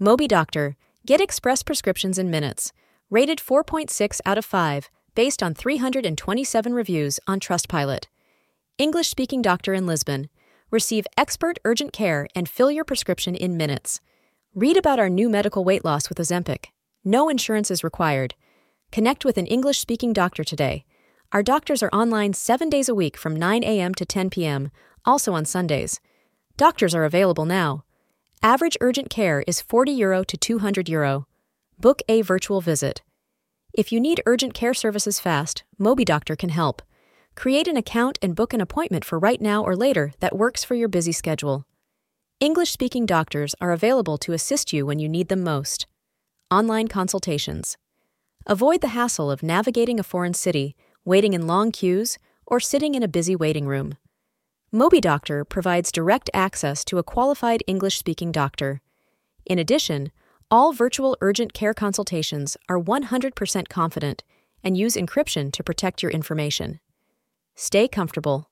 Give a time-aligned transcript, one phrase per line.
[0.00, 0.74] MobiDoctor.
[1.06, 2.74] Get express prescriptions in minutes.
[3.08, 8.04] Rated 4.6 out of 5, based on 327 reviews on Trustpilot.
[8.76, 10.28] English speaking doctor in Lisbon.
[10.70, 14.02] Receive expert urgent care and fill your prescription in minutes.
[14.54, 16.66] Read about our new medical weight loss with Ozempic.
[17.02, 18.34] No insurance is required.
[18.92, 20.84] Connect with an English speaking doctor today.
[21.32, 23.94] Our doctors are online seven days a week from 9 a.m.
[23.94, 24.70] to 10 p.m.,
[25.06, 26.00] also on Sundays.
[26.58, 27.85] Doctors are available now.
[28.42, 31.26] Average urgent care is 40 euro to 200 euro.
[31.78, 33.02] Book a virtual visit.
[33.72, 36.82] If you need urgent care services fast, MobiDoctor can help.
[37.34, 40.74] Create an account and book an appointment for right now or later that works for
[40.74, 41.66] your busy schedule.
[42.40, 45.86] English speaking doctors are available to assist you when you need them most.
[46.50, 47.76] Online consultations.
[48.46, 53.02] Avoid the hassle of navigating a foreign city, waiting in long queues, or sitting in
[53.02, 53.96] a busy waiting room.
[54.76, 58.82] MobiDoctor provides direct access to a qualified English speaking doctor.
[59.46, 60.12] In addition,
[60.50, 64.22] all virtual urgent care consultations are 100% confident
[64.62, 66.80] and use encryption to protect your information.
[67.54, 68.50] Stay comfortable.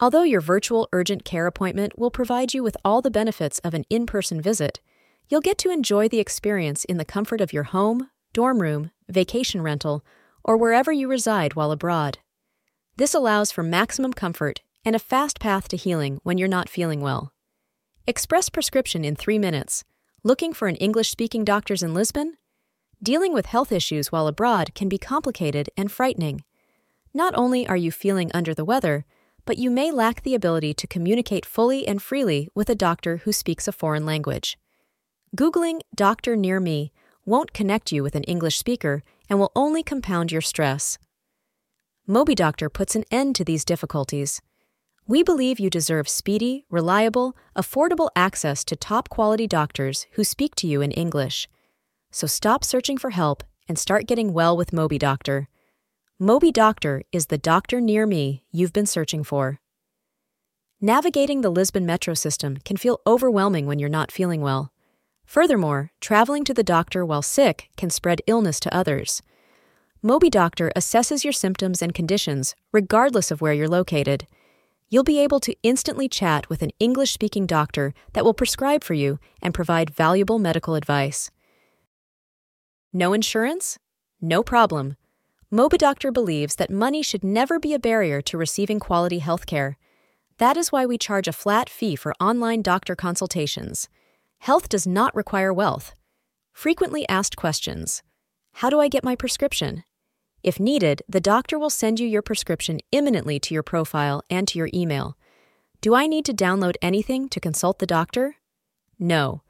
[0.00, 3.84] Although your virtual urgent care appointment will provide you with all the benefits of an
[3.88, 4.80] in person visit,
[5.28, 9.62] you'll get to enjoy the experience in the comfort of your home, dorm room, vacation
[9.62, 10.04] rental,
[10.42, 12.18] or wherever you reside while abroad.
[12.96, 17.02] This allows for maximum comfort and a fast path to healing when you're not feeling
[17.02, 17.30] well.
[18.06, 19.84] Express prescription in three minutes.
[20.24, 22.38] Looking for an English speaking doctor's in Lisbon?
[23.02, 26.42] Dealing with health issues while abroad can be complicated and frightening.
[27.12, 29.04] Not only are you feeling under the weather,
[29.44, 33.32] but you may lack the ability to communicate fully and freely with a doctor who
[33.32, 34.56] speaks a foreign language.
[35.36, 36.92] Googling doctor near me
[37.26, 40.96] won't connect you with an English speaker and will only compound your stress.
[42.08, 44.40] MobiDoctor puts an end to these difficulties.
[45.08, 50.66] We believe you deserve speedy, reliable, affordable access to top quality doctors who speak to
[50.66, 51.48] you in English.
[52.10, 55.46] So stop searching for help and start getting well with MobiDoctor.
[56.18, 59.60] Moby Doctor is the doctor near me you've been searching for.
[60.78, 64.74] Navigating the Lisbon metro system can feel overwhelming when you're not feeling well.
[65.24, 69.22] Furthermore, traveling to the doctor while sick can spread illness to others.
[70.04, 74.26] MobiDoctor assesses your symptoms and conditions regardless of where you're located
[74.88, 78.94] you'll be able to instantly chat with an English speaking doctor that will prescribe for
[78.94, 81.30] you and provide valuable medical advice.
[82.92, 83.78] No insurance?
[84.20, 84.96] No problem.
[85.52, 89.76] Mobidoctor believes that money should never be a barrier to receiving quality healthcare.
[90.38, 93.88] That is why we charge a flat fee for online doctor consultations.
[94.38, 95.94] Health does not require wealth.
[96.52, 98.02] Frequently asked questions
[98.54, 99.84] How do I get my prescription?
[100.42, 104.58] If needed, the doctor will send you your prescription imminently to your profile and to
[104.58, 105.16] your email.
[105.80, 108.36] Do I need to download anything to consult the doctor?
[108.98, 109.42] No.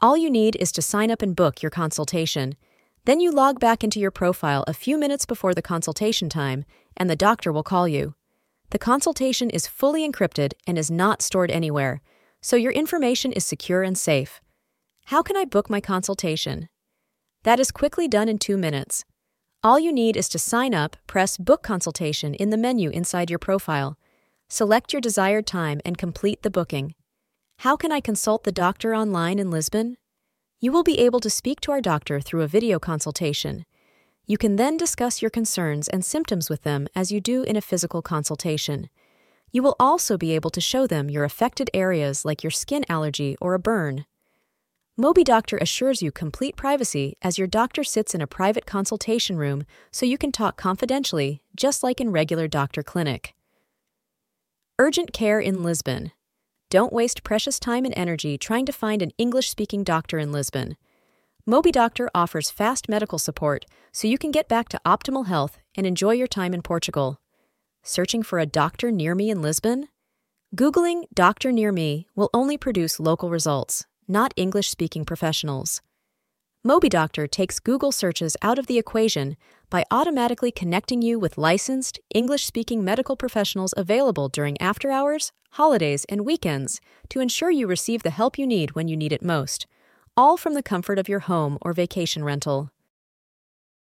[0.00, 2.56] All you need is to sign up and book your consultation.
[3.04, 6.64] Then you log back into your profile a few minutes before the consultation time,
[6.96, 8.14] and the doctor will call you.
[8.70, 12.00] The consultation is fully encrypted and is not stored anywhere,
[12.40, 14.40] so your information is secure and safe.
[15.06, 16.68] How can I book my consultation?
[17.44, 19.04] That is quickly done in two minutes.
[19.64, 23.40] All you need is to sign up, press Book Consultation in the menu inside your
[23.40, 23.98] profile.
[24.48, 26.94] Select your desired time and complete the booking.
[27.58, 29.96] How can I consult the doctor online in Lisbon?
[30.60, 33.64] You will be able to speak to our doctor through a video consultation.
[34.26, 37.60] You can then discuss your concerns and symptoms with them as you do in a
[37.60, 38.88] physical consultation.
[39.50, 43.36] You will also be able to show them your affected areas like your skin allergy
[43.40, 44.06] or a burn.
[44.98, 50.04] MobiDoctor assures you complete privacy as your doctor sits in a private consultation room so
[50.04, 53.32] you can talk confidentially, just like in regular doctor clinic.
[54.76, 56.10] Urgent care in Lisbon.
[56.68, 60.76] Don't waste precious time and energy trying to find an English speaking doctor in Lisbon.
[61.48, 66.14] MobiDoctor offers fast medical support so you can get back to optimal health and enjoy
[66.14, 67.20] your time in Portugal.
[67.84, 69.86] Searching for a doctor near me in Lisbon?
[70.56, 75.82] Googling doctor near me will only produce local results not English speaking professionals.
[76.66, 79.36] MobiDoctor takes Google searches out of the equation
[79.70, 86.04] by automatically connecting you with licensed, English speaking medical professionals available during after hours, holidays,
[86.08, 89.66] and weekends to ensure you receive the help you need when you need it most,
[90.16, 92.70] all from the comfort of your home or vacation rental.